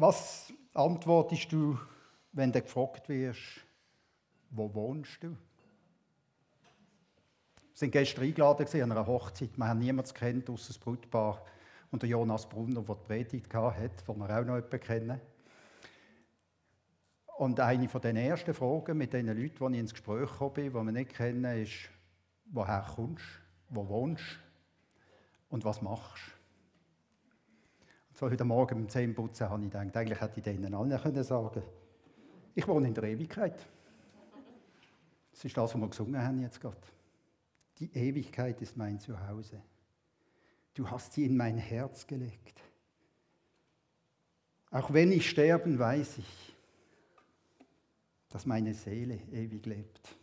[0.00, 1.78] Was antwortest du,
[2.32, 3.60] wenn du gefragt wirst,
[4.48, 5.28] wo wohnst du?
[5.28, 5.36] Wir
[7.74, 9.58] sind gestern eingeladen an einer Hochzeit.
[9.58, 11.44] Wir haben niemanden kennt, außer das Brutpaar
[11.90, 15.20] und der Jonas Brunner, der die Predigt hatte, den wir auch noch jemanden kennen.
[17.36, 20.82] Und eine den ersten Fragen mit den Leuten, die ich ins Gespräch gekommen die wir
[20.82, 21.90] nicht kennen, ist,
[22.46, 23.26] woher kommst
[23.68, 26.39] du, wo wohnst du und was machst du?
[28.20, 31.62] So heute Morgen beim Zähneputzen habe ich gedacht, eigentlich hätte ich denen allen können sagen
[32.54, 33.58] ich wohne in der Ewigkeit.
[35.32, 36.76] Das ist das, was wir gesungen haben jetzt gerade.
[37.78, 39.62] Die Ewigkeit ist mein Zuhause.
[40.74, 42.60] Du hast sie in mein Herz gelegt.
[44.70, 46.54] Auch wenn ich sterben, weiß ich,
[48.28, 50.14] dass meine Seele ewig lebt.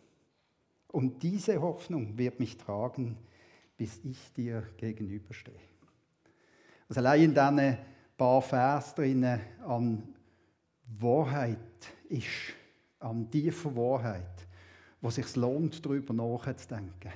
[0.90, 3.18] Und diese Hoffnung wird mich tragen,
[3.76, 5.56] bis ich dir gegenüberstehe.
[6.90, 7.78] Also allein in diesen
[8.18, 10.16] paar Vers drinnen an
[11.00, 11.60] Wahrheit
[12.10, 12.54] ist,
[13.00, 14.48] an tiefer Wahrheit,
[15.02, 17.14] wo sich lohnt, darüber nachzudenken.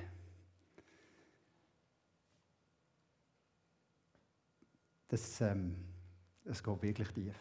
[5.08, 5.76] Das, ähm,
[6.44, 7.36] das geht wirklich tief.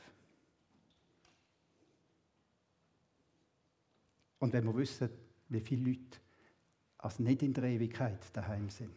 [4.40, 5.10] Und wenn wir wissen,
[5.50, 6.20] wie viele Leute
[6.98, 8.92] also nicht in der Ewigkeit daheim sind,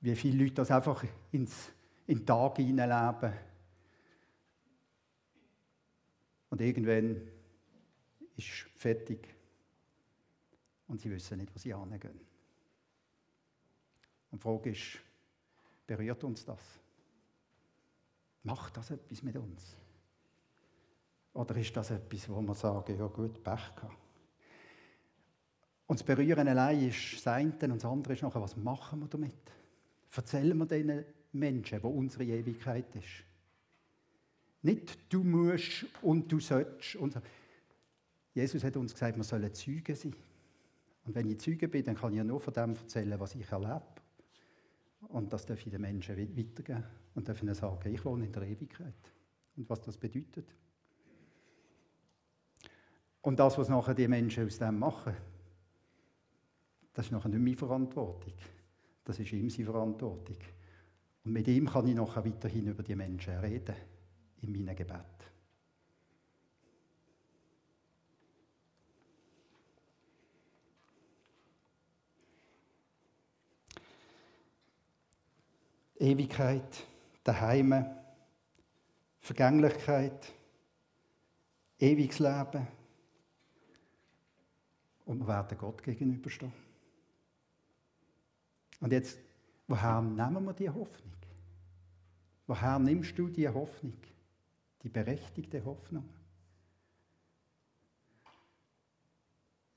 [0.00, 1.70] wie viele Leute das einfach ins,
[2.06, 3.32] in den Tag hineinleben.
[6.50, 7.28] Und irgendwann
[8.36, 9.28] ist fertig
[10.86, 12.20] und sie wissen nicht, wo sie hingehen.
[14.30, 14.98] Und die Frage ist,
[15.86, 16.60] berührt uns das?
[18.42, 19.76] Macht das etwas mit uns?
[21.34, 23.96] Oder ist das etwas, wo wir sagen, ja gut, Pech gehabt?
[25.86, 29.08] Und das Berühren allein ist das eine und das andere ist nachher, was machen wir
[29.08, 29.52] damit?
[30.16, 33.24] Erzählen wir diesen Menschen, wo unsere Ewigkeit ist.
[34.62, 36.96] Nicht du musst und du sollst.
[36.96, 37.20] Und
[38.34, 40.14] Jesus hat uns gesagt, wir sollen Zeugen sein.
[41.04, 43.50] Und wenn ich Zeuge bin, dann kann ich ja nur von dem erzählen, was ich
[43.50, 43.82] erlebe.
[45.08, 46.84] Und das darf ich den Menschen weitergeben.
[47.14, 48.94] Und darf ihnen sagen, ich wohne in der Ewigkeit.
[49.56, 50.46] Und was das bedeutet.
[53.20, 55.14] Und das, was nachher die Menschen aus dem machen,
[56.92, 58.32] das ist nachher nicht meine Verantwortung.
[59.04, 60.36] Das ist ihm seine Verantwortung.
[61.24, 63.74] Und mit ihm kann ich nachher weiterhin über die Menschen reden,
[64.42, 64.98] in meinem Gebet.
[75.98, 76.84] Ewigkeit,
[77.22, 77.86] daheim,
[79.20, 80.32] Vergänglichkeit,
[81.78, 82.66] ewiges Leben.
[85.04, 86.71] Und wir werden Gott gegenüberstehen.
[88.82, 89.16] Und jetzt,
[89.68, 91.12] woher nehmen wir die Hoffnung?
[92.48, 93.96] Woher nimmst du die Hoffnung?
[94.82, 96.08] Die berechtigte Hoffnung?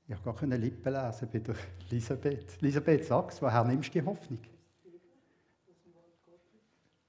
[0.08, 1.54] Ich habe gar keine Lippen lesen bei der
[1.88, 2.60] Elisabeth.
[2.60, 4.40] Elisabeth, sag's, woher nimmst du die Hoffnung?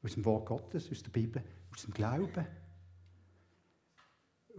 [0.04, 1.44] Aus dem Wort Gottes, aus der Bibel,
[1.74, 2.46] aus dem Glauben.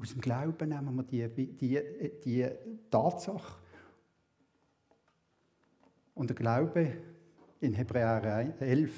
[0.01, 2.49] Aus dem Glauben nehmen wir die, die, die
[2.91, 3.59] Tatsache.
[6.15, 7.18] Und der Glaube
[7.61, 8.93] in Hebräer 11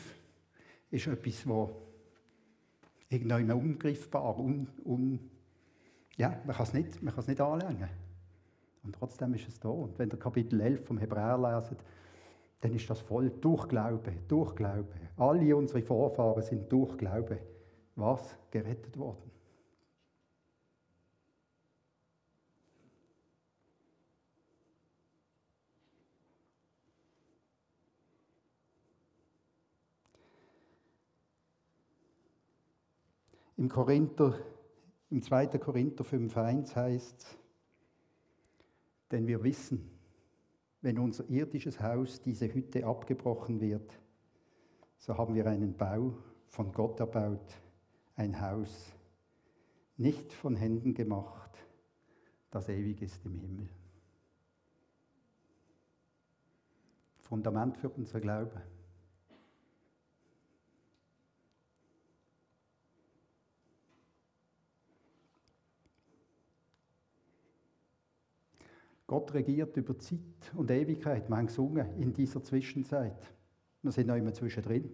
[0.90, 1.68] ist etwas, das
[3.08, 5.30] irgendwann ungreifbar, un, un,
[6.16, 7.88] ja, man kann es nicht, man kann es nicht anlängen.
[8.82, 9.68] Und trotzdem ist es da.
[9.68, 11.78] Und wenn ihr Kapitel 11 vom Hebräer leset,
[12.60, 14.92] dann ist das voll durch Glaube, durch Glaube.
[15.16, 17.38] Alle unsere Vorfahren sind durch Glaube,
[17.96, 19.29] was gerettet worden.
[33.60, 34.40] Im, Korinther,
[35.10, 35.48] im 2.
[35.58, 37.36] Korinther 5,1 heißt
[39.10, 39.90] denn wir wissen,
[40.80, 43.92] wenn unser irdisches Haus, diese Hütte abgebrochen wird,
[44.96, 46.14] so haben wir einen Bau
[46.46, 47.54] von Gott erbaut,
[48.16, 48.94] ein Haus,
[49.98, 51.50] nicht von Händen gemacht,
[52.50, 53.68] das ewig ist im Himmel.
[57.18, 58.62] Fundament für unser Glaube.
[69.10, 70.20] Gott regiert über Zeit
[70.54, 71.28] und Ewigkeit.
[71.28, 73.34] Wir haben gesungen in dieser Zwischenzeit.
[73.82, 74.88] Wir sind noch immer zwischendrin.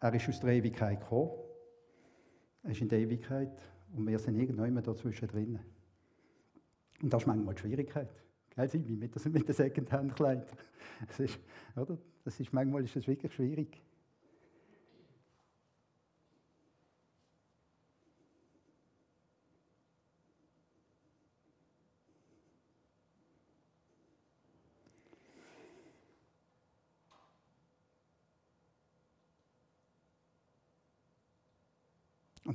[0.00, 1.32] Er ist aus der Ewigkeit gekommen.
[2.62, 3.60] Er ist in der Ewigkeit
[3.92, 5.58] und wir sind irgendwann immer da zwischendrin.
[7.02, 8.08] Und das ist manchmal die Schwierigkeit.
[8.56, 10.46] Gell, wie mit, das, mit dem Secondhand-Kleid.
[11.06, 11.38] Das ist,
[11.76, 11.98] oder?
[12.24, 13.82] Das ist, manchmal ist das wirklich schwierig.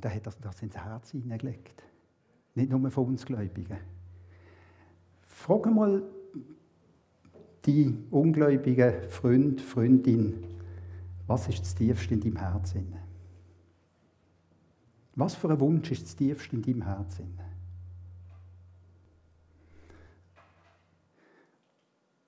[0.04, 1.82] Er hat das ins Herz hineingelegt.
[2.54, 3.78] Nicht nur von uns Gläubigen.
[5.22, 6.02] Frag mal
[7.64, 10.44] die ungläubige Freund, Freundin,
[11.26, 12.94] was ist das Tiefste in deinem Herzen?
[15.14, 17.38] Was für ein Wunsch ist das Tiefste in deinem Herzen?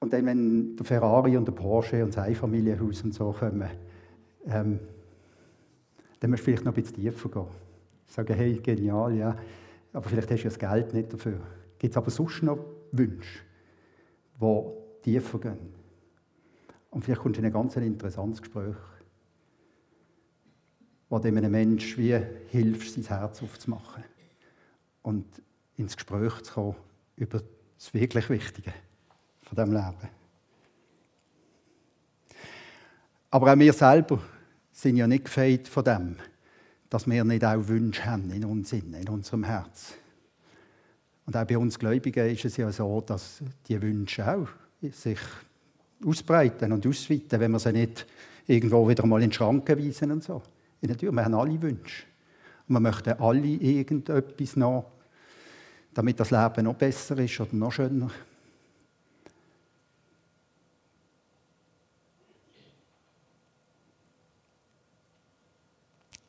[0.01, 3.69] Und dann, wenn der Ferrari und der Porsche und das Einfamilienhaus und so kommen,
[4.47, 4.81] ähm,
[6.21, 7.66] dann musst du vielleicht noch ein bisschen tiefer gehen.
[8.07, 9.37] Sagen, hey, genial, ja,
[9.93, 11.41] aber vielleicht hast du ja das Geld nicht dafür.
[11.79, 12.59] Gibt es aber sonst noch
[12.93, 13.41] Wünsche,
[14.41, 15.75] die tiefer gehen?
[16.91, 18.77] Und vielleicht kommst du in ein ganz interessantes Gespräch,
[21.09, 22.19] wo dem einem Menschen wie
[22.49, 24.05] hilft, sein Herz aufzumachen
[25.03, 25.27] und
[25.77, 26.77] ins Gespräch zu kommen
[27.17, 27.43] über
[27.77, 28.73] das wirklich Wichtige
[29.43, 30.09] von dem Leben.
[33.31, 34.21] Aber auch wir selber
[34.73, 36.17] sind ja nicht gefeit von dem,
[36.89, 39.95] dass wir nicht auch Wünsche haben in uns, in unserem Herz.
[41.27, 44.49] Und auch bei uns Gläubigen ist es ja so, dass die Wünsche auch
[44.93, 45.19] sich
[46.05, 48.07] ausbreiten und ausweiten, wenn wir sie nicht
[48.47, 50.43] irgendwo wieder mal in Schranken weisen und so.
[50.83, 52.05] Der Tür, wir haben alle Wünsche.
[52.69, 54.93] Und wir möchten alle irgendetwas noch,
[55.93, 58.11] damit das Leben noch besser ist oder noch schöner.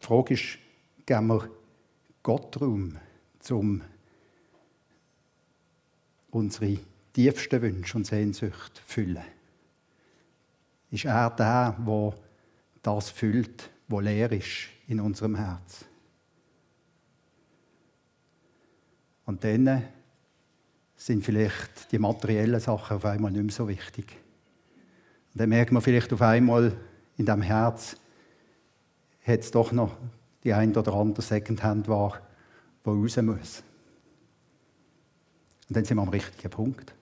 [0.08, 0.58] Die Frage ist,
[1.06, 1.50] geben wir
[2.24, 2.98] Gott Raum,
[3.50, 3.82] um
[6.32, 6.80] unsere
[7.12, 9.26] tiefsten Wünsche und Sehnsüchte zu füllen?
[10.92, 12.14] Ist er der, der
[12.84, 15.84] das füllt, was leer ist in unserem Herz?
[19.26, 19.84] Und dann
[20.96, 24.16] sind vielleicht die materiellen Sachen auf einmal nicht mehr so wichtig.
[25.34, 26.78] Und dann merkt man vielleicht auf einmal
[27.18, 27.98] in dem Herz,
[29.28, 29.92] hat es doch noch
[30.44, 32.22] die ein oder andere Secondhand war,
[32.86, 33.64] die raus muss.
[35.68, 36.94] Und dann sind wir am richtigen Punkt.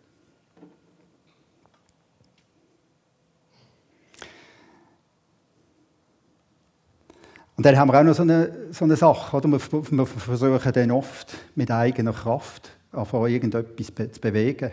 [7.56, 9.48] Und dann haben wir auch noch so eine, so eine Sache, oder?
[9.50, 9.60] Wir,
[9.92, 14.72] wir versuchen dann oft mit eigener Kraft einfach irgendetwas zu bewegen.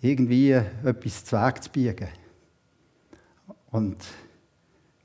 [0.00, 2.08] Irgendwie etwas zu Weg zu biegen.
[3.70, 4.04] Und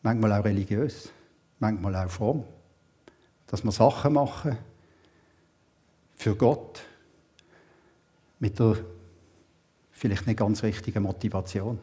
[0.07, 1.09] manchmal auch religiös,
[1.59, 2.45] manchmal auch fromm.
[3.48, 4.57] Dass wir Sachen machen
[6.15, 6.81] für Gott
[8.39, 8.77] mit der
[9.92, 11.77] vielleicht nicht ganz richtigen Motivation,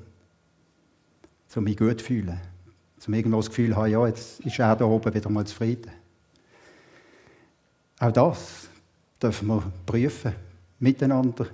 [1.54, 2.40] um mich gut zu fühlen,
[3.06, 5.92] um irgendwo das Gefühl zu haben, ja, jetzt ist er da oben wieder mal zufrieden.
[8.00, 8.68] Auch das
[9.20, 10.32] dürfen wir prüfen,
[10.78, 11.46] miteinander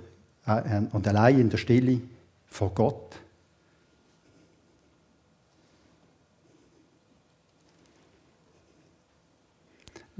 [0.45, 2.01] äh, und allein in der Stille
[2.47, 3.20] vor Gott.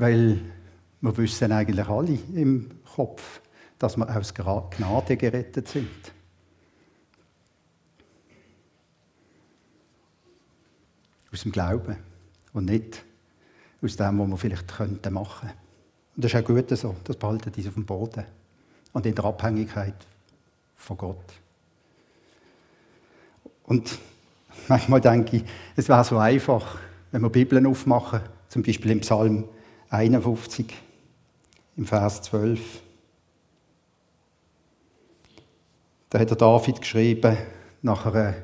[0.01, 0.39] Weil
[1.01, 3.39] wir wissen eigentlich alle im Kopf,
[3.77, 6.11] dass wir aus Gnade gerettet sind.
[11.31, 11.97] Aus dem Glauben
[12.51, 13.03] und nicht
[13.83, 15.59] aus dem, was wir vielleicht könnten machen könnten.
[16.15, 16.95] Und das ist auch gut so.
[17.03, 18.25] Das behaltet uns auf dem Boden
[18.93, 20.07] und in der Abhängigkeit
[20.77, 21.33] von Gott.
[23.65, 23.99] Und
[24.67, 25.43] manchmal denke ich,
[25.75, 26.79] es wäre so einfach,
[27.11, 29.47] wenn wir Bibeln aufmachen, zum Beispiel im Psalm
[29.91, 30.73] 51
[31.75, 32.81] im Vers 12.
[36.09, 37.37] Da hat der David geschrieben,
[37.81, 38.35] nach, einer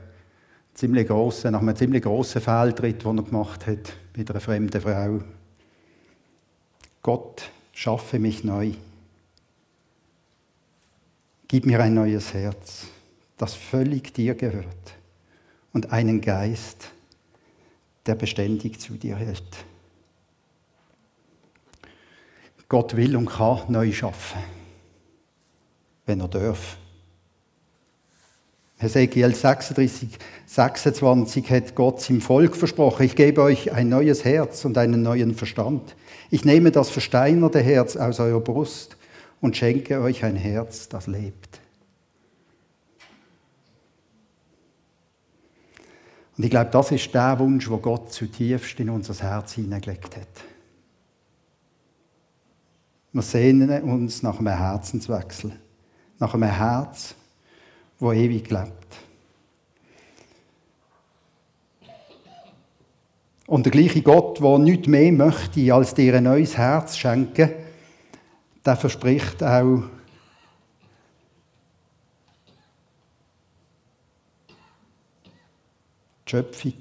[0.74, 5.22] ziemlich grossen, nach einem ziemlich grossen Fehltritt, den er gemacht hat mit einer fremden Frau.
[7.02, 8.74] Gott, schaffe mich neu.
[11.48, 12.88] Gib mir ein neues Herz,
[13.38, 14.96] das völlig dir gehört,
[15.72, 16.92] und einen Geist,
[18.06, 19.66] der beständig zu dir hält.
[22.70, 24.42] Gott will und kann neu schaffen,
[26.06, 26.78] wenn er darf.
[28.80, 30.10] Hesekiel 36,
[30.46, 35.34] 26 hat Gott seinem Volk versprochen, ich gebe euch ein neues Herz und einen neuen
[35.34, 35.96] Verstand.
[36.30, 38.96] Ich nehme das versteinerte Herz aus eurer Brust
[39.42, 41.60] und schenke euch ein Herz, das lebt.
[46.38, 50.57] Und ich glaube, das ist der Wunsch, wo Gott zutiefst in unser Herz hineingelegt hat.
[53.14, 55.52] Wir sehnen uns nach einem Herzenswechsel,
[56.20, 57.16] nach einem Herz,
[58.00, 58.98] wo ewig lebt.
[63.48, 67.50] Und der gleiche Gott, der nichts mehr möchte, als dir ein neues Herz schenken,
[68.66, 69.84] der verspricht auch,
[76.26, 76.74] die Schöpfung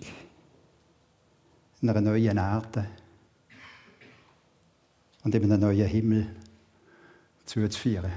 [1.80, 2.88] in einer neuen Erde
[5.26, 6.28] und in einem neuen Himmel
[7.44, 8.12] zuzuführen.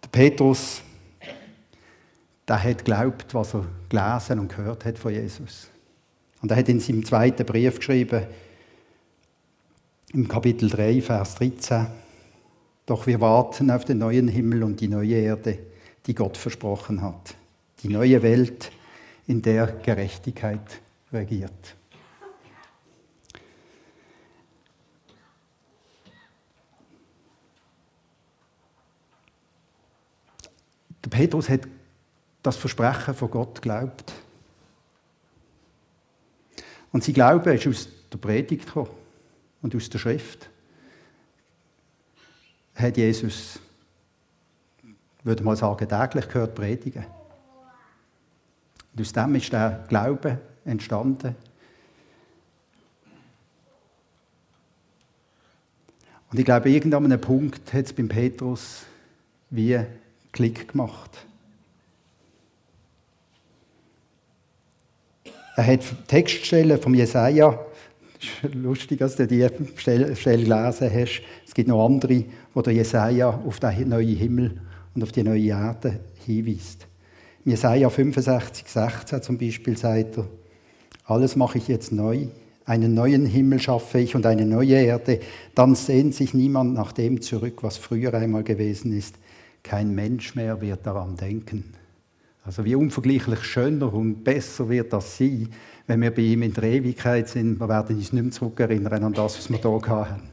[0.00, 0.80] Der Petrus,
[2.46, 5.68] der hat geglaubt, was er gelesen und gehört hat von Jesus.
[6.40, 8.26] Und er hat in seinem zweiten Brief geschrieben,
[10.12, 11.88] im Kapitel 3, Vers 13,
[12.86, 15.58] doch wir warten auf den neuen Himmel und die neue Erde,
[16.06, 17.34] die Gott versprochen hat.
[17.82, 18.70] Die neue Welt,
[19.26, 20.80] in der Gerechtigkeit
[21.12, 21.76] regiert.
[31.04, 31.62] Der Petrus hat
[32.42, 34.12] das Versprechen von Gott geglaubt.
[36.92, 38.90] Und sein Glaube ist aus der Predigt gekommen
[39.62, 40.48] und aus der Schrift.
[42.74, 43.58] Hat Jesus,
[45.22, 47.06] würde mal sagen, täglich gehört predigen.
[48.96, 51.36] Und aus dem ist der Glaube entstanden.
[56.30, 58.86] Und ich glaube, irgendwann an einem Punkt hat es beim Petrus
[59.50, 59.78] wie
[60.32, 61.26] Klick gemacht.
[65.56, 67.58] Er hat Textstellen vom Jesaja,
[68.18, 71.22] es ist lustig, dass du diese Stelle gelesen hast.
[71.46, 72.24] Es gibt noch andere,
[72.54, 74.60] wo der Jesaja auf den neuen Himmel
[74.94, 76.86] und auf die neue Erde hinweist.
[77.46, 80.26] Jesaja 65, 16 zum Beispiel sagt er,
[81.04, 82.26] alles mache ich jetzt neu,
[82.64, 85.20] einen neuen Himmel schaffe ich und eine neue Erde,
[85.54, 89.14] dann sehnt sich niemand nach dem zurück, was früher einmal gewesen ist.
[89.62, 91.72] Kein Mensch mehr wird daran denken.
[92.44, 95.48] Also wie unvergleichlich schöner und besser wird das sein,
[95.86, 97.60] wenn wir bei ihm in der Ewigkeit sind.
[97.60, 100.28] Wir werden uns nicht mehr zurückerinnern an das, was wir hier hatten.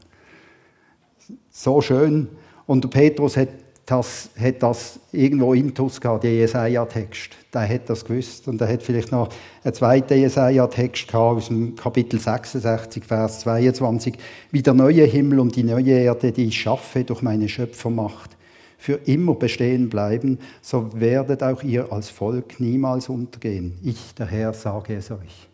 [1.50, 2.26] So schön.
[2.66, 3.50] Und der Petrus hat
[3.86, 7.30] das, hat das irgendwo intus gehabt, der Jesaja-Text.
[7.52, 8.48] Der hat das gewusst.
[8.48, 9.28] Und er hat vielleicht noch
[9.62, 14.14] einen zweiten Jesaja-Text aus dem Kapitel 66, Vers 22.
[14.50, 18.30] Wie der neue Himmel und die neue Erde, die ich schaffe durch meine Schöpfermacht,
[18.78, 23.78] für immer bestehen bleiben, so werdet auch ihr als Volk niemals untergehen.
[23.82, 25.48] Ich, der Herr, sage es euch.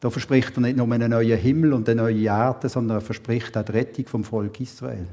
[0.00, 3.56] Da verspricht er nicht nur einen neuen Himmel und eine neue Erde, sondern er verspricht
[3.56, 5.06] auch die Rettung vom Volk Israel.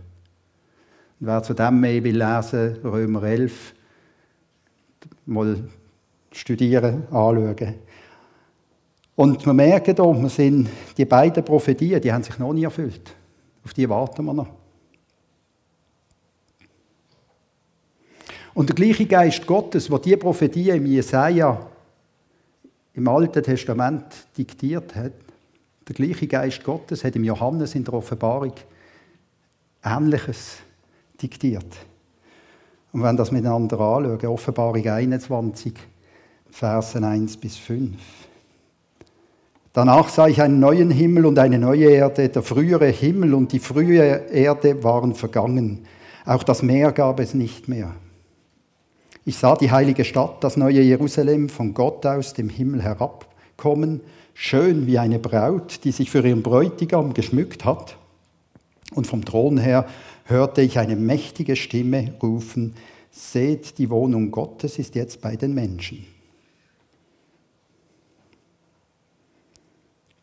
[1.20, 3.74] Und wer zu dem mehr will lesen, Römer 11,
[5.26, 5.64] mal
[6.32, 7.76] studieren, anschauen.
[9.16, 13.16] Und wir merken hier, wir sind, die beiden Prophetien, die haben sich noch nie erfüllt.
[13.66, 14.48] Auf die warten wir noch.
[18.54, 21.68] Und der gleiche Geist Gottes, der die Prophetie im Jesaja
[22.94, 24.06] im Alten Testament
[24.38, 25.14] diktiert hat,
[25.88, 28.54] der gleiche Geist Gottes hat im Johannes in der Offenbarung
[29.84, 30.58] Ähnliches
[31.22, 31.76] diktiert.
[32.92, 35.74] Und wenn das miteinander anschauen, Offenbarung 21,
[36.50, 37.96] Versen 1 bis 5.
[39.74, 42.30] Danach sah ich einen neuen Himmel und eine neue Erde.
[42.30, 45.86] Der frühere Himmel und die frühe Erde waren vergangen.
[46.26, 47.94] Auch das Meer gab es nicht mehr.
[49.24, 54.02] Ich sah die heilige Stadt, das neue Jerusalem, von Gott aus dem Himmel herabkommen,
[54.34, 57.98] schön wie eine Braut, die sich für ihren Bräutigam geschmückt hat.
[58.94, 59.88] Und vom Thron her
[60.26, 62.74] hörte ich eine mächtige Stimme rufen,
[63.12, 66.06] seht, die Wohnung Gottes ist jetzt bei den Menschen.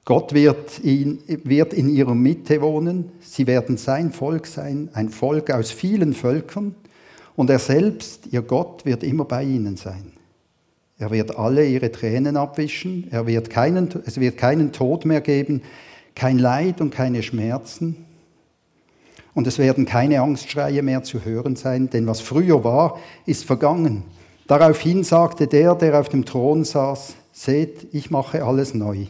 [0.05, 5.51] Gott wird in, wird in ihrer Mitte wohnen, sie werden sein Volk sein, ein Volk
[5.51, 6.75] aus vielen Völkern,
[7.37, 10.13] und er selbst, ihr Gott, wird immer bei ihnen sein.
[10.99, 15.63] Er wird alle ihre Tränen abwischen, er wird keinen, es wird keinen Tod mehr geben,
[16.15, 18.04] kein Leid und keine Schmerzen,
[19.35, 24.05] und es werden keine Angstschreie mehr zu hören sein, denn was früher war, ist vergangen.
[24.47, 29.07] Daraufhin sagte der, der auf dem Thron saß, seht, ich mache alles neu.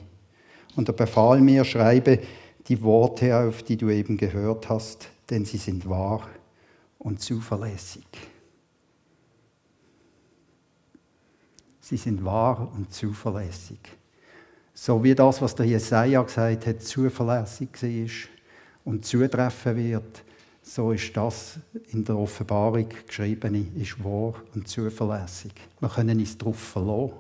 [0.77, 2.21] Und er befahl mir, schreibe
[2.69, 6.23] die Worte auf, die du eben gehört hast, denn sie sind wahr
[6.99, 8.07] und zuverlässig.
[11.81, 13.79] Sie sind wahr und zuverlässig.
[14.73, 18.34] So wie das, was der Jesaja gesagt hat, zuverlässig war
[18.85, 20.25] und zutreffen wird,
[20.63, 21.59] so ist das
[21.93, 25.53] in der Offenbarung geschriebene, ist wahr und zuverlässig.
[25.81, 27.13] Wir können uns darauf verlassen.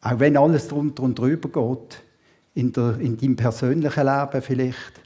[0.00, 2.02] Auch wenn alles drunter und drüber geht,
[2.54, 5.00] in, der, in deinem persönlichen Leben vielleicht,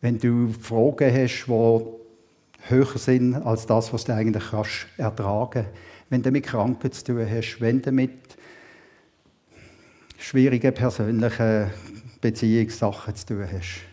[0.00, 5.66] wenn du Fragen hast, die höher sind als das, was du eigentlich kannst ertragen
[6.10, 8.10] wenn du mit Kranken zu tun hast, wenn du mit
[10.18, 11.70] schwierigen persönlichen
[12.20, 13.89] Beziehungssachen zu tun hast.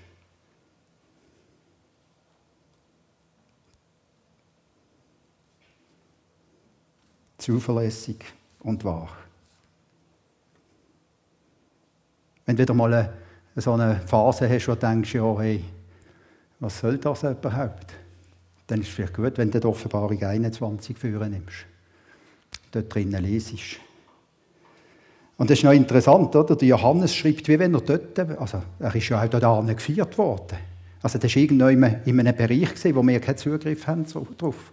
[7.37, 8.17] Zuverlässig
[8.59, 9.09] und wahr.
[12.45, 13.13] Wenn du wieder mal eine,
[13.55, 15.63] so eine Phase hast, wo du denkst, ja, hey,
[16.59, 17.93] was soll das überhaupt?
[18.67, 21.65] Dann ist es vielleicht gut, wenn du die Offenbarung 21 führen nimmst.
[22.71, 23.79] Dort drinnen lesest.
[25.37, 26.55] Und das ist noch interessant, oder?
[26.55, 30.57] Der Johannes schreibt, wie wenn er dort, also er ist ja auch dort geführt worden.
[31.01, 34.05] Also das war irgendwo in einem Bereich, wo wir keinen Zugriff haben
[34.37, 34.71] drauf.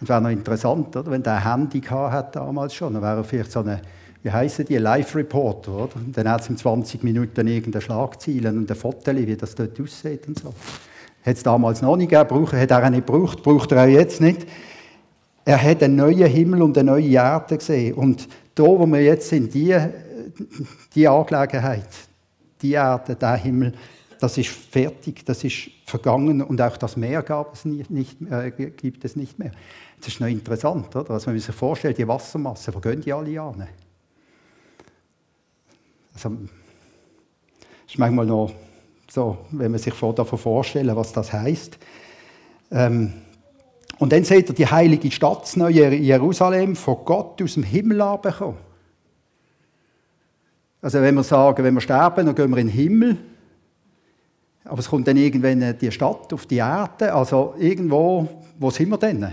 [0.00, 1.10] Und wäre noch interessant, oder?
[1.10, 3.80] wenn der Handy hat damals schon, dann wäre er vielleicht so eine,
[4.22, 5.96] wie heissen die, Live-Reporter, oder?
[5.96, 9.80] Und dann hat es in 20 Minuten irgendeine Schlagzeile und ein Foto, wie das dort
[9.80, 10.48] aussieht und so.
[10.48, 14.20] Hat es damals noch nicht gegeben, hat er auch nicht gebraucht, braucht er auch jetzt
[14.20, 14.46] nicht.
[15.44, 17.94] Er hat einen neuen Himmel und eine neue Erde gesehen.
[17.94, 19.76] Und da, wo wir jetzt sind, die,
[20.94, 21.88] die Angelegenheit,
[22.60, 23.72] die Erde, der Himmel,
[24.20, 28.50] das ist fertig, das ist vergangen und auch das Meer gab es nicht, nicht äh,
[28.50, 29.52] gibt es nicht mehr.
[29.98, 31.10] Das ist noch interessant, oder?
[31.12, 33.66] Also wenn man sich vorstellt, die Wassermasse, wo gehen die alle an?
[36.14, 38.52] Also, das ist manchmal noch
[39.08, 41.78] so, wenn man sich davon vorstellen, was das heißt.
[42.70, 43.12] Ähm,
[43.98, 48.56] und dann seht ihr die heilige Stadt, neue Jerusalem, von Gott aus dem Himmel abgekommen.
[50.82, 53.16] Also wenn wir sagen, wenn wir sterben, dann gehen wir in den Himmel.
[54.64, 57.12] Aber es kommt dann irgendwann die Stadt auf die Erde.
[57.12, 59.26] Also irgendwo, wo sind wir denn?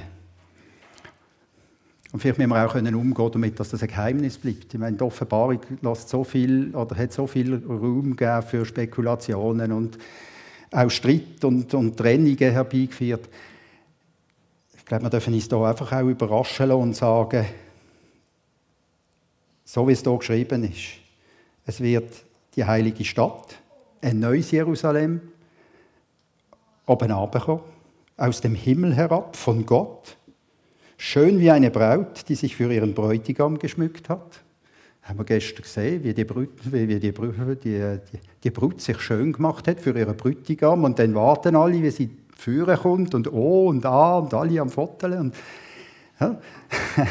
[2.14, 4.72] Und vielleicht müssen wir auch können umgehen damit, dass das ein Geheimnis bleibt.
[4.72, 8.16] Ich meine, die Offenbarung lässt so viel, oder hat so viel Raum
[8.48, 9.98] für Spekulationen und
[10.72, 13.28] auch Streit und, und Trennungen herbeigeführt.
[14.78, 17.48] Ich glaube, wir dürfen uns da einfach auch überraschen und sagen,
[19.66, 21.00] so wie es hier geschrieben ist,
[21.66, 22.14] es wird
[22.56, 23.56] die heilige Stadt,
[24.02, 25.20] ein neues Jerusalem,
[26.86, 27.64] oben runterkommen,
[28.18, 30.16] aus dem Himmel herab, von Gott,
[31.06, 34.40] Schön wie eine Braut, die sich für ihren Bräutigam geschmückt hat.
[35.02, 39.68] Haben wir gestern gesehen, wie die Brut, wie die, die, die, Brut sich schön gemacht
[39.68, 40.86] hat für ihren Bräutigam.
[40.86, 44.70] Und dann warten alle, wie sie führen kommt und oh und ah und alle am
[44.70, 45.20] Foteln.
[45.20, 45.36] Und,
[46.22, 46.40] ja.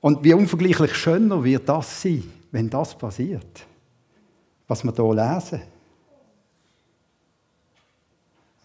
[0.00, 3.66] und wie unvergleichlich schöner wird das sein, wenn das passiert,
[4.66, 5.60] was wir hier lesen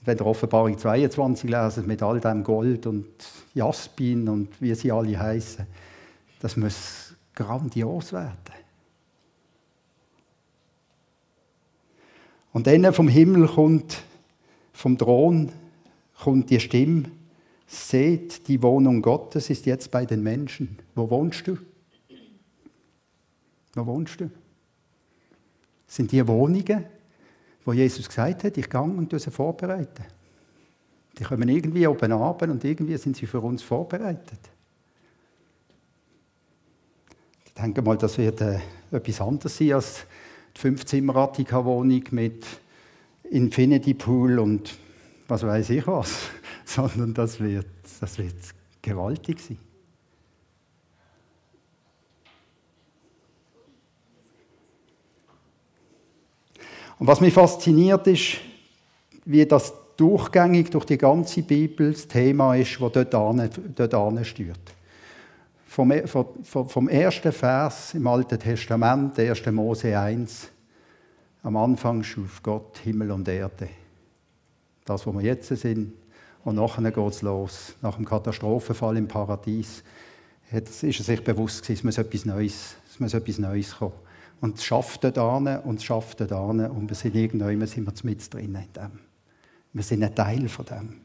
[0.05, 3.07] wenn ihr Offenbarung 22 lesen, mit all dem Gold und
[3.53, 5.65] Jaspin und wie sie alle heißen,
[6.39, 8.37] das muss grandios werden.
[12.51, 14.03] Und dann vom Himmel kommt,
[14.73, 15.51] vom Thron
[16.19, 17.05] kommt die Stimme,
[17.65, 20.77] seht, die Wohnung Gottes ist jetzt bei den Menschen.
[20.93, 21.57] Wo wohnst du?
[23.73, 24.29] Wo wohnst du?
[25.87, 26.85] Sind die Wohnungen,
[27.65, 30.05] wo Jesus gesagt hat, ich gehe und sie vorbereiten.
[31.17, 34.39] Die kommen irgendwie oben ab und irgendwie sind sie für uns vorbereitet.
[37.45, 38.59] Ich denke mal, das wird äh,
[38.91, 40.05] etwas anderes sein als
[40.55, 42.45] die Fünfzimmer-Attika-Wohnung mit
[43.29, 44.73] Infinity Pool und
[45.27, 46.29] was weiß ich was,
[46.65, 47.67] sondern das wird,
[47.99, 48.35] das wird
[48.81, 49.57] gewaltig sein.
[56.99, 58.37] Und was mich fasziniert ist,
[59.25, 64.73] wie das durchgängig durch die ganze Bibel das Thema ist, das dort, an, dort ansteuert.
[65.65, 69.45] Vom, vom, vom ersten Vers im Alten Testament, 1.
[69.47, 70.49] Mose 1,
[71.43, 73.69] am Anfang schuf Gott Himmel und Erde.
[74.85, 75.93] Das, wo wir jetzt sind.
[76.43, 77.73] Und nachher geht es los.
[77.81, 79.83] Nach dem Katastrophenfall im Paradies
[80.51, 83.93] ist er sich bewusst gewesen, es muss etwas Neues, es muss etwas Neues kommen.
[84.43, 88.33] Und es schafft an und es schafft an und wir sind irgendwann sind wir mit
[88.33, 88.99] drin in dem.
[89.71, 91.01] Wir sind ein Teil von dem.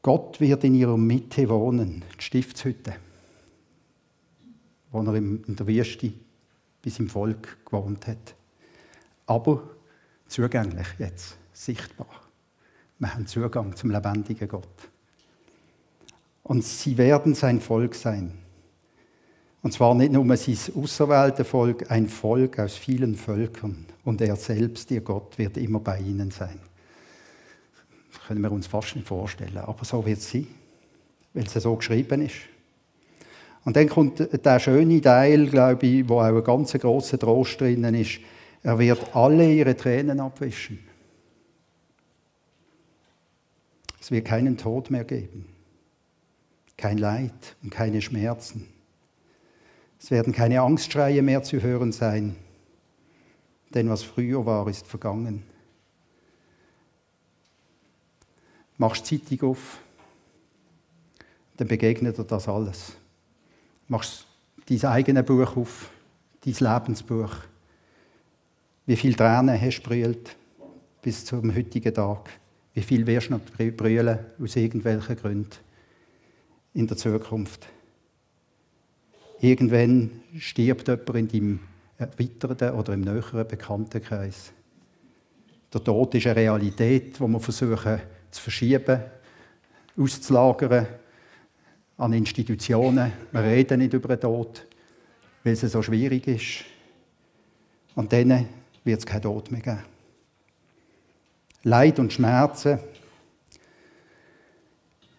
[0.00, 2.94] Gott wird in ihrer Mitte wohnen, die Stiftshütte,
[4.92, 6.12] wo er in der Wüste
[6.80, 8.36] bis im Volk gewohnt hat.
[9.26, 9.70] Aber
[10.28, 12.22] zugänglich jetzt, sichtbar.
[13.00, 14.88] Wir haben Zugang zum lebendigen Gott.
[16.44, 18.45] Und sie werden sein Volk sein.
[19.66, 23.84] Und zwar nicht nur sein auserwählte Volk, ein Volk aus vielen Völkern.
[24.04, 26.60] Und er selbst, ihr Gott, wird immer bei ihnen sein.
[28.12, 29.56] Das können wir uns fast nicht vorstellen.
[29.56, 30.46] Aber so wird es sein,
[31.34, 32.36] weil es so geschrieben ist.
[33.64, 37.96] Und dann kommt der schöne Teil, glaube ich, wo auch ein ganz grosser Trost drinnen
[37.96, 38.20] ist.
[38.62, 40.78] Er wird alle ihre Tränen abwischen.
[44.00, 45.46] Es wird keinen Tod mehr geben,
[46.76, 48.75] kein Leid und keine Schmerzen.
[49.98, 52.36] Es werden keine Angstschreie mehr zu hören sein,
[53.74, 55.42] denn was früher war, ist vergangen.
[58.78, 59.78] Machst Zeitung auf,
[61.56, 62.96] dann begegnet dir das alles.
[63.88, 64.26] Machst
[64.68, 65.90] dein eigenes Buch auf,
[66.44, 67.32] dein Lebensbuch.
[68.84, 70.36] Wie viele Tränen hast du brüllt
[71.02, 72.30] bis zum heutigen Tag?
[72.74, 75.56] Wie viel wirst du noch brüllen aus irgendwelchen Gründen
[76.74, 77.66] in der Zukunft?
[79.40, 81.60] Irgendwann stirbt jemand in deinem
[81.98, 84.52] erweiterten oder im näheren Bekanntenkreis.
[85.72, 89.00] Der Tod ist eine Realität, die wir versuchen zu verschieben,
[89.98, 90.86] auszulagern
[91.98, 93.12] an Institutionen.
[93.32, 94.66] Wir reden nicht über den Tod,
[95.44, 96.64] weil es so schwierig ist.
[97.94, 98.48] Und dann
[98.84, 99.82] wird es keinen Tod mehr geben.
[101.62, 102.78] Leid und Schmerzen,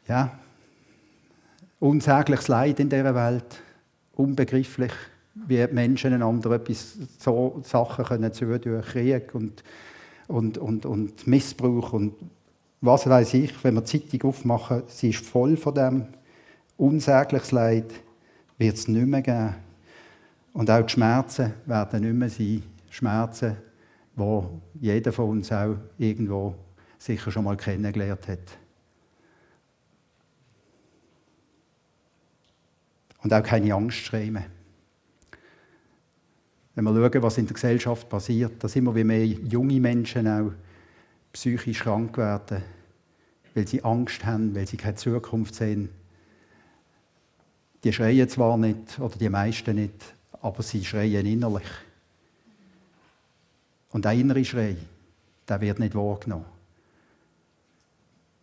[0.08, 0.39] ja,
[1.80, 3.62] unsägliches Leid in dieser Welt,
[4.17, 4.91] unbegrifflich,
[5.36, 9.63] wie Menschen einander etwas, so Sachen können zutun, Krieg und,
[10.27, 12.13] und, und, und Missbrauch und
[12.82, 16.06] was weiß ich, wenn wir die Zeitung aufmachen, sie ist voll von dem.
[16.77, 17.91] Unsägliches Leid
[18.58, 19.56] wird es nicht mehr geben.
[20.53, 22.63] Und auch die Schmerzen werden nicht mehr sein.
[22.89, 23.58] Schmerzen,
[24.15, 26.56] wo jeder von uns auch irgendwo
[26.97, 28.58] sicher schon mal kennengelernt hat.
[33.28, 34.46] Und auch keine Angstschreie mehr.
[36.76, 40.54] Wenn wir schauen, was in der Gesellschaft passiert, dass immer mehr junge Menschen auch
[41.34, 42.63] psychisch krank werden,
[43.54, 45.90] weil sie Angst haben, weil sie keine Zukunft sehen.
[47.84, 50.06] Die schreien zwar nicht, oder die meisten nicht,
[50.42, 51.68] aber sie schreien innerlich.
[53.90, 54.78] Und der innere Schrei,
[55.50, 56.46] der wird nicht wahrgenommen.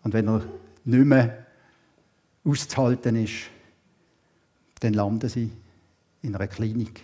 [0.03, 0.43] Und wenn er
[0.85, 1.47] nicht mehr
[2.45, 3.54] auszuhalten ist,
[4.85, 5.51] dann landen sie
[6.21, 7.03] in einer Klinik.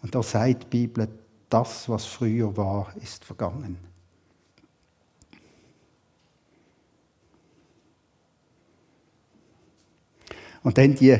[0.00, 1.06] Und da sagt die Bibel,
[1.50, 3.76] das, was früher war, ist vergangen.
[10.62, 11.18] Und dann die,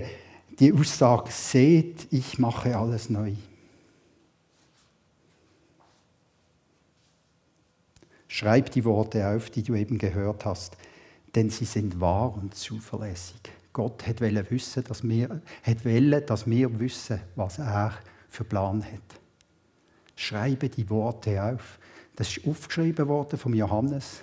[0.58, 3.34] die Aussage, seht, ich mache alles neu.
[8.28, 10.78] Schreib die Worte auf, die du eben gehört hast,
[11.34, 13.40] denn sie sind wahr und zuverlässig.
[13.72, 17.92] Gott hat wissen, dass wir, hat wollen, dass wir wissen, was er
[18.28, 19.20] für Plan hat.
[20.16, 21.78] Schreibe die Worte auf.
[22.16, 24.22] Das ist aufgeschrieben worden vom Johannes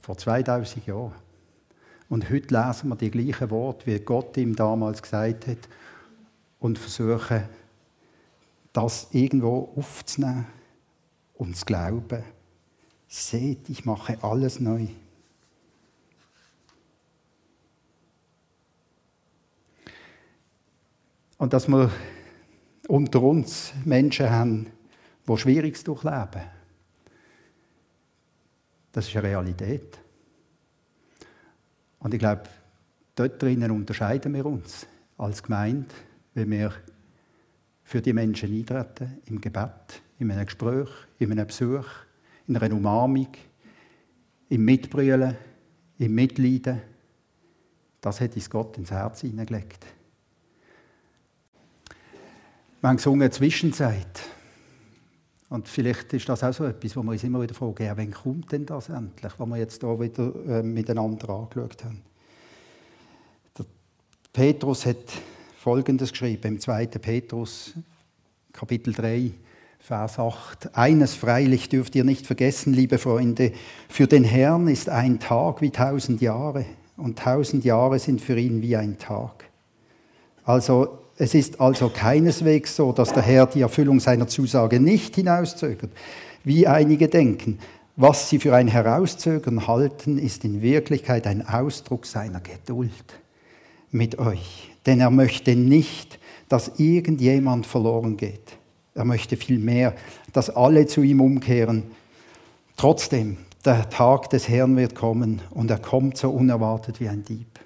[0.00, 1.12] vor 2000 Jahren.
[2.08, 5.68] Und heute lesen wir die gleichen Worte, wie Gott ihm damals gesagt hat,
[6.58, 7.44] und versuchen,
[8.72, 10.46] das irgendwo aufzunehmen
[11.34, 12.24] und zu glauben.
[13.12, 14.86] Seht, ich mache alles neu.
[21.36, 21.90] Und dass wir
[22.86, 24.66] unter uns Menschen haben,
[25.26, 26.42] die Schwieriges durchleben.
[28.92, 29.98] Das ist eine Realität.
[31.98, 32.44] Und ich glaube,
[33.16, 34.86] dort drinnen unterscheiden wir uns
[35.18, 35.92] als Gemeinde,
[36.34, 36.72] wenn wir
[37.82, 41.86] für die Menschen eintreten, im Gebet, in einem Gespräch, in einem Besuch,
[42.46, 43.28] in einer Umarmung,
[44.48, 45.36] im Mitbrüllen,
[45.98, 46.82] im Mitleiden.
[48.00, 49.86] Das hat uns Gott ins Herz hineingelegt.
[52.80, 54.22] Wir haben gesungen Zwischenzeit.
[55.50, 58.12] Und vielleicht ist das auch so etwas, wo wir uns immer wieder fragen, ja, wann
[58.12, 62.00] kommt denn das endlich, was wir jetzt hier wieder äh, miteinander angeschaut haben.
[63.58, 63.66] Der
[64.32, 65.12] Petrus hat
[65.56, 66.86] Folgendes geschrieben im 2.
[66.86, 67.74] Petrus,
[68.52, 69.32] Kapitel 3,
[69.82, 70.76] Vers 8.
[70.76, 73.52] Eines freilich dürft ihr nicht vergessen, liebe Freunde,
[73.88, 76.66] für den Herrn ist ein Tag wie tausend Jahre
[76.98, 79.46] und tausend Jahre sind für ihn wie ein Tag.
[80.44, 85.90] Also es ist also keineswegs so, dass der Herr die Erfüllung seiner Zusage nicht hinauszögert,
[86.44, 87.58] wie einige denken.
[87.96, 92.92] Was sie für ein Herauszögern halten, ist in Wirklichkeit ein Ausdruck seiner Geduld
[93.90, 94.70] mit euch.
[94.84, 98.59] Denn er möchte nicht, dass irgendjemand verloren geht.
[98.94, 99.94] Er möchte vielmehr,
[100.32, 101.84] dass alle zu ihm umkehren.
[102.76, 107.60] Trotzdem, der Tag des Herrn wird kommen und er kommt so unerwartet wie ein Dieb.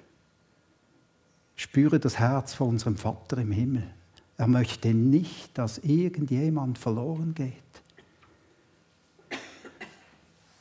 [1.55, 3.83] Spüre das Herz von unserem Vater im Himmel.
[4.37, 7.53] Er möchte nicht, dass irgendjemand verloren geht.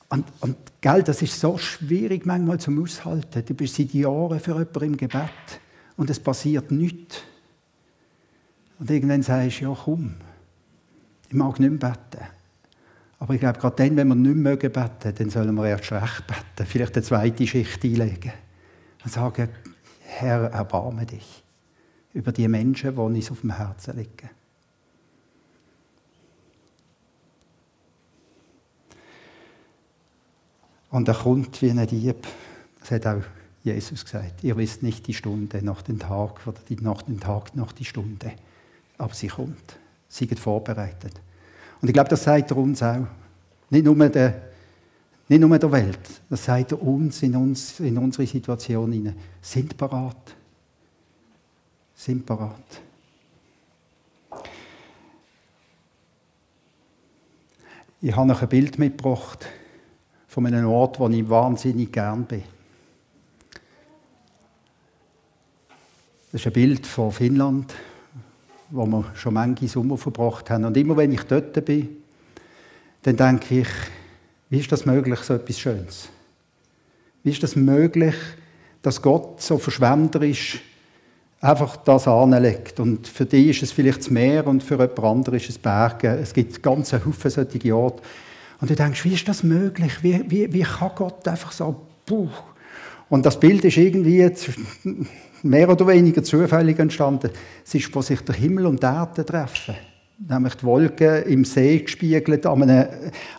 [0.09, 3.45] Und, und gell, das ist so schwierig manchmal zum Aushalten.
[3.45, 5.31] Du bist seit Jahren für jemanden im Gebet
[5.97, 7.23] und es passiert nichts.
[8.79, 10.15] Und irgendwann sagst du, ja komm,
[11.35, 12.25] ich mag nicht mehr beten.
[13.19, 15.91] Aber ich glaube, gerade dann, wenn wir nicht mehr beten mögen, dann sollen wir erst
[15.91, 16.69] recht beten.
[16.69, 18.33] Vielleicht eine zweite Schicht einlegen.
[19.03, 19.49] Und sagen,
[20.01, 21.43] Herr, erbarme dich
[22.13, 24.31] über die Menschen, die uns auf dem Herzen liegen.
[30.91, 32.29] Und er kommt wie ein Dieb.
[32.79, 33.25] Das hat auch
[33.65, 34.45] Jesus gesagt.
[34.45, 37.85] Ihr wisst nicht die Stunde, noch den Tag oder die, noch den Tag, noch die
[37.85, 38.35] Stunde.
[38.99, 39.81] Aber sie kommt.
[40.15, 41.13] Sie wird vorbereitet.
[41.83, 43.05] Und ich glaube, das sagt er uns auch.
[43.69, 44.43] Nicht nur der,
[45.27, 45.99] nicht nur der Welt,
[46.31, 49.17] das sagt er uns in, uns, in unsere Situation hinein.
[49.43, 50.37] Sind parat.
[51.97, 52.55] Sind parat.
[58.01, 59.47] Ich habe noch ein Bild mitgebracht
[60.29, 62.45] von einem Ort, wo ich wahnsinnig gern bin.
[66.31, 67.75] Das ist ein Bild von Finnland,
[68.75, 70.65] wo wir schon manche Sommer verbracht haben.
[70.65, 71.89] Und immer wenn ich dort bin,
[73.03, 73.69] dann denke ich,
[74.51, 76.09] wie ist das möglich, so etwas Schönes?
[77.23, 78.17] Wie ist das möglich,
[78.83, 80.61] dass Gott so verschwenderisch
[81.41, 82.81] einfach das anlegt?
[82.81, 86.19] Und für die ist es vielleicht das Meer und für jemand anderes ist es Berge.
[86.21, 88.03] Es gibt ganze Haufen solche Orte.
[88.61, 90.03] Und du denkst, wie ist das möglich?
[90.03, 92.29] Wie, wie, wie kann Gott einfach so, puh.
[93.09, 94.29] Und das Bild ist irgendwie
[95.45, 97.31] mehr oder weniger zufällig entstanden.
[97.65, 99.75] Es ist, wo sich der Himmel und die Erde treffen.
[100.19, 102.89] Nämlich die Wolken im See gespiegelt, an einem,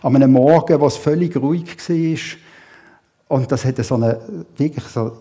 [0.02, 3.38] an einem Morgen, wo es völlig ruhig war.
[3.38, 4.20] Und das hat so eine,
[4.56, 5.18] wirklich so,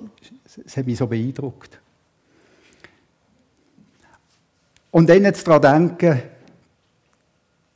[0.64, 1.80] das hat mich so beeindruckt.
[4.92, 6.22] Und dann jetzt daran denken,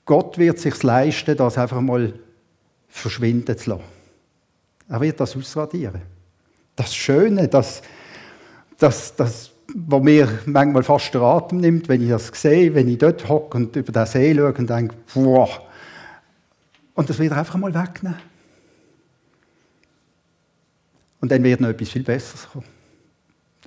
[0.06, 2.14] Gott wird sich leisten, das einfach mal
[2.88, 3.84] verschwinden zu lassen.
[4.88, 6.02] Er wird das ausradieren.
[6.76, 7.82] Das Schöne, das,
[8.80, 12.98] das, das, was mir manchmal fast den Atem nimmt, wenn ich das sehe, wenn ich
[12.98, 15.50] dort hocke und über den See schaue und denke, boah.
[16.96, 18.20] Und das wird einfach mal wegnehmen.
[21.22, 22.66] Und dann wird noch etwas viel Besseres kommen.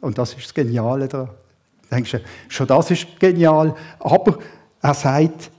[0.00, 1.30] Und das ist das Geniale daran.
[1.90, 4.38] Denkst du, schon das ist genial, aber
[4.80, 5.50] er sagt,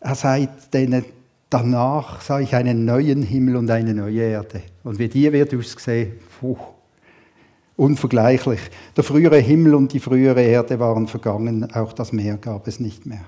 [0.00, 1.06] er sagt denen,
[1.48, 4.62] danach sah ich einen neuen Himmel und eine neue Erde.
[4.84, 6.58] Und wie die wird aussehen, puh,
[7.82, 8.60] unvergleichlich.
[8.96, 13.06] Der frühere Himmel und die frühere Erde waren vergangen, auch das Meer gab es nicht
[13.06, 13.24] mehr.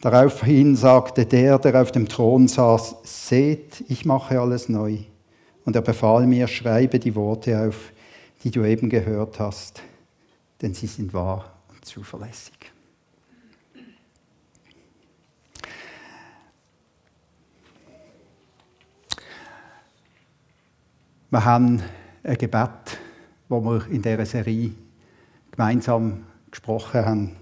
[0.00, 4.98] Daraufhin sagte der, der auf dem Thron saß, seht, ich mache alles neu.
[5.64, 7.92] Und er befahl mir, schreibe die Worte auf,
[8.42, 9.80] die du eben gehört hast,
[10.60, 12.58] denn sie sind wahr und zuverlässig.
[21.30, 21.80] Wir haben
[22.24, 22.98] ein Gebet
[23.52, 24.70] wo wir in dieser Serie
[25.50, 27.36] gemeinsam gesprochen haben.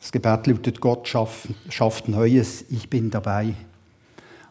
[0.00, 3.54] Das Gebet lautet, Gott schafft, schafft Neues, ich bin dabei.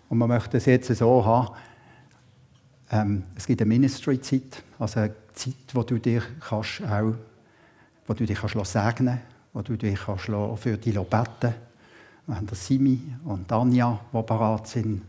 [0.08, 1.54] Und man möchte es jetzt so haben,
[2.90, 7.16] ähm, es gibt eine Ministry-Zeit, also eine Zeit, wo du dich kannst auch,
[8.08, 9.20] wo du dich kannst segnen
[9.52, 11.56] wo du dich kannst für dich beten
[12.28, 15.02] Wir haben Simi und Anja, die parat sind.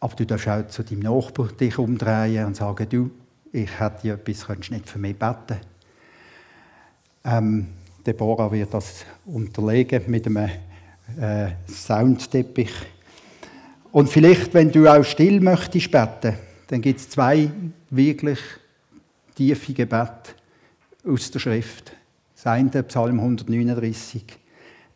[0.00, 3.10] Aber du darfst auch zu deinem Nachbarn dich umdrehen und sagen, du,
[3.54, 5.60] ich hätte etwas, könntest nicht für mich beten.
[7.24, 7.68] Ähm,
[8.04, 10.50] Deborah wird das unterlegen mit einem
[11.18, 12.72] äh, Soundteppich.
[13.92, 16.34] Und vielleicht, wenn du auch still möchtest beten,
[16.66, 17.48] dann gibt es zwei
[17.90, 18.40] wirklich
[19.36, 20.32] tiefe Gebete
[21.06, 21.92] aus der Schrift.
[22.34, 24.24] Das eine, Psalm 139.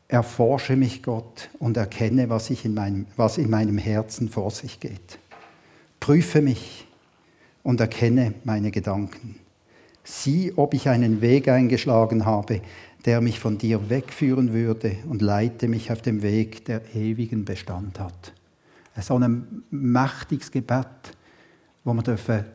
[0.08, 4.80] Erforsche mich, Gott, und erkenne, was, ich in meinem, was in meinem Herzen vor sich
[4.80, 5.18] geht.
[6.00, 6.87] Prüfe mich
[7.68, 9.34] und erkenne meine Gedanken.
[10.02, 12.62] Sieh, ob ich einen Weg eingeschlagen habe,
[13.04, 18.00] der mich von dir wegführen würde und leite mich auf dem Weg, der ewigen Bestand
[18.00, 18.32] hat.
[18.98, 20.86] So ein mächtiges Gebet,
[21.84, 22.46] wo wir dürfen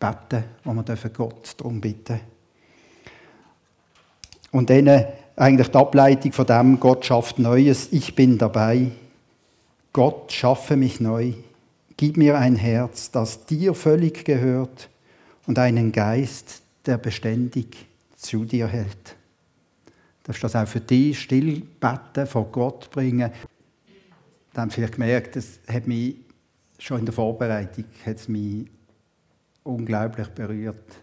[0.00, 2.18] beten, wo wir dürfen Gott darum bitten.
[4.50, 5.04] Und dann
[5.36, 8.90] eigentlich die Ableitung von dem, Gott schafft Neues, ich bin dabei.
[9.92, 11.32] Gott schaffe mich neu.
[11.96, 14.88] Gib mir ein Herz, das dir völlig gehört
[15.46, 19.16] und einen Geist, der beständig zu dir hält.
[20.24, 23.30] Darfst du das auch für dich still beten, vor Gott bringen?
[24.52, 26.16] Dann vielleicht gemerkt, das hat mich
[26.78, 28.66] schon in der Vorbereitung hat mich
[29.62, 31.00] unglaublich berührt.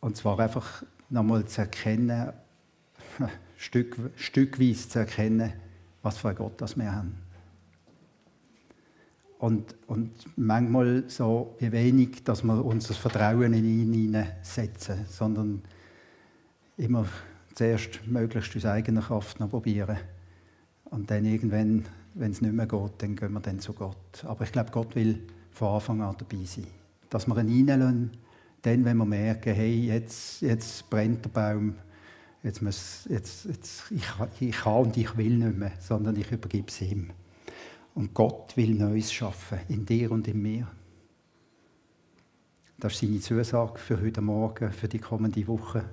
[0.00, 2.32] Und zwar einfach nochmal zu erkennen,
[3.56, 5.52] Stück, stückweise zu erkennen,
[6.02, 7.23] was für ein Gott das wir haben.
[9.44, 15.60] Und, und manchmal so wie wenig, dass wir unser Vertrauen in ihn hineinsetzen, sondern
[16.78, 17.04] immer
[17.54, 19.98] zuerst möglichst aus eigener Kraft noch probieren.
[20.86, 24.24] Und dann irgendwann, wenn es nicht mehr geht, dann gehen wir dann zu Gott.
[24.24, 26.66] Aber ich glaube, Gott will von Anfang an dabei sein.
[27.10, 28.12] Dass wir ihn reinlassen,
[28.62, 31.74] dann, wenn wir merken, hey, jetzt, jetzt brennt der Baum,
[32.42, 34.06] jetzt muss, jetzt, jetzt, ich,
[34.40, 37.10] ich kann und ich will nicht mehr, sondern ich übergebe es ihm.
[37.94, 40.66] Und Gott will Neues schaffen, in dir und in mir.
[42.78, 45.84] Das ist seine Zusage für heute Morgen, für die kommende Woche.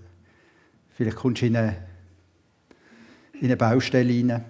[0.89, 1.75] Vielleicht kommst du in eine,
[3.33, 4.43] in eine Baustelle rein,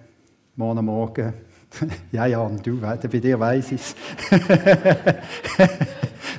[0.56, 1.34] morgen Morgen.
[2.12, 3.94] ja, ja, und du, bei dir weiß ich es.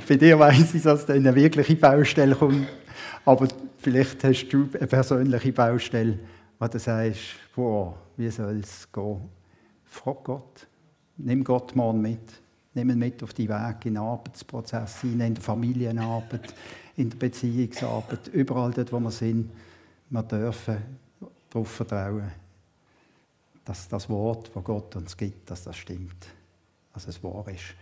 [0.08, 2.68] bei dir weiß ich, dass du in eine wirkliche Baustelle kommst.
[3.24, 3.48] Aber
[3.78, 6.20] vielleicht hast du eine persönliche Baustelle,
[6.60, 7.22] wo du sagst,
[7.56, 9.30] boah, wie soll es gehen?
[9.86, 10.68] Frag Gott.
[11.18, 12.42] Nimm Gott morgen mit.
[12.74, 16.56] Nimm ihn mit auf die Weg in den Arbeitsprozess in der Familienarbeit,
[16.98, 19.52] in der Beziehungsarbeit, überall dort, wo wir sind.
[20.10, 20.78] Wir dürfen
[21.52, 22.32] darauf vertrauen,
[23.64, 26.28] dass das Wort, das Gott uns gibt, dass das stimmt,
[26.94, 27.76] dass es wahr ist.